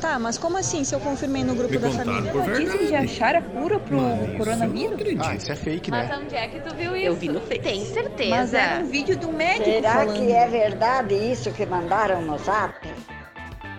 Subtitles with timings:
[0.00, 2.30] Tá, mas como assim se eu confirmei no grupo Me da família?
[2.30, 3.98] por Notícia de achar a cura pro
[4.36, 4.98] coronavírus?
[5.18, 6.06] Ah, isso é fake, né?
[6.08, 7.06] Mas onde é que tu viu isso?
[7.06, 7.58] Eu vi no Face.
[7.60, 8.30] Tem certeza.
[8.30, 10.14] Mas era um vídeo do médico Será falando.
[10.14, 12.74] que é verdade isso que mandaram no zap?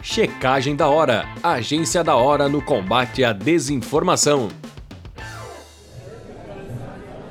[0.02, 1.24] Checagem da Hora.
[1.42, 4.49] Agência da Hora no combate à desinformação.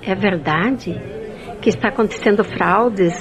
[0.03, 0.99] É verdade
[1.61, 3.15] que está acontecendo fraudes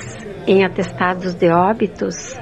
[0.46, 2.38] em atestados de óbitos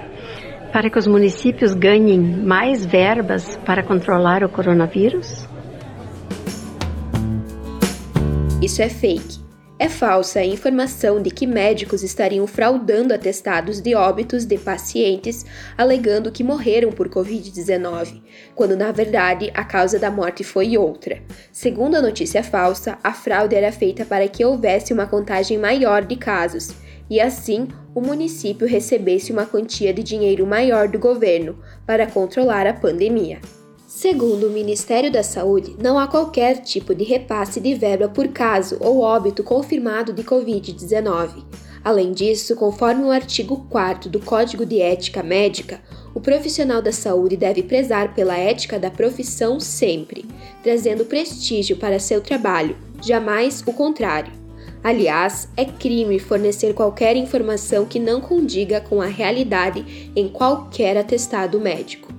[0.75, 5.47] para que os municípios ganhem mais verbas para controlar o coronavírus?
[8.61, 9.39] Isso é fake.
[9.79, 15.45] É falsa a informação de que médicos estariam fraudando atestados de óbitos de pacientes
[15.77, 18.21] alegando que morreram por Covid-19,
[18.53, 21.21] quando na verdade a causa da morte foi outra.
[21.53, 26.17] Segundo a notícia falsa, a fraude era feita para que houvesse uma contagem maior de
[26.17, 26.75] casos
[27.09, 32.73] e assim o município recebesse uma quantia de dinheiro maior do governo para controlar a
[32.73, 33.39] pandemia.
[33.87, 38.77] Segundo o Ministério da Saúde, não há qualquer tipo de repasse de verba por caso
[38.81, 41.45] ou óbito confirmado de Covid-19.
[41.81, 45.79] Além disso, conforme o artigo 4 do Código de Ética Médica,
[46.15, 50.25] o profissional da saúde deve prezar pela ética da profissão sempre,
[50.63, 54.44] trazendo prestígio para seu trabalho, jamais o contrário.
[54.83, 61.59] Aliás, é crime fornecer qualquer informação que não condiga com a realidade em qualquer atestado
[61.59, 62.13] médico.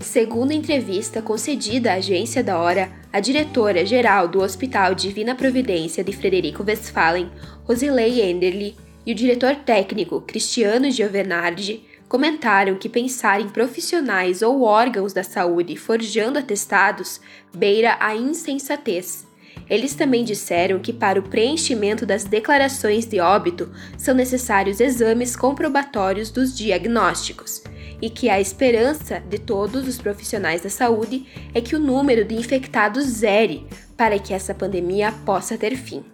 [0.00, 6.62] Segundo entrevista concedida à Agência da Hora, a diretora-geral do Hospital Divina Providência de Frederico
[6.62, 7.30] Westphalen,
[7.64, 15.12] Rosilei Enderle, e o diretor técnico Cristiano Giovenardi comentaram que pensar em profissionais ou órgãos
[15.12, 17.20] da saúde forjando atestados
[17.54, 19.26] beira a insensatez.
[19.68, 26.30] Eles também disseram que para o preenchimento das declarações de óbito são necessários exames comprobatórios
[26.30, 27.62] dos diagnósticos
[28.00, 32.34] e que a esperança de todos os profissionais da saúde é que o número de
[32.34, 36.04] infectados zere para que essa pandemia possa ter fim.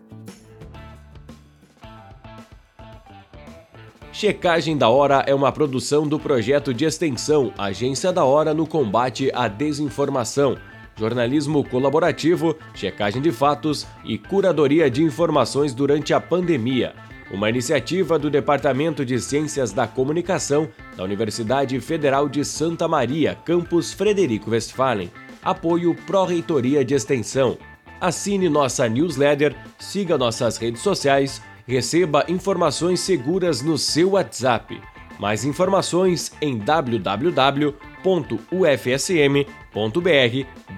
[4.12, 9.30] Checagem da Hora é uma produção do projeto de extensão Agência da Hora no combate
[9.34, 10.56] à desinformação,
[10.96, 16.94] jornalismo colaborativo, checagem de fatos e curadoria de informações durante a pandemia.
[17.30, 23.92] Uma iniciativa do Departamento de Ciências da Comunicação da Universidade Federal de Santa Maria, campus
[23.92, 25.10] Frederico Westphalen.
[25.42, 27.58] Apoio Pró-Reitoria de Extensão.
[28.00, 34.80] Assine nossa newsletter, siga nossas redes sociais, receba informações seguras no seu WhatsApp.
[35.18, 37.22] Mais informações em www.ufsm.br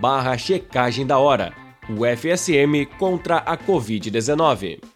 [0.04, 1.54] barra checagem da hora.
[1.88, 4.93] UFSM contra a Covid-19.